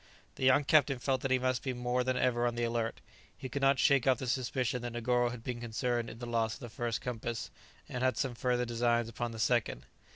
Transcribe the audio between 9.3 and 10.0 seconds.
the second.